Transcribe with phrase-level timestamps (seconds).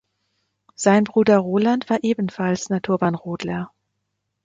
[0.73, 3.71] Sein Bruder Roland war ebenfalls Naturbahnrodler.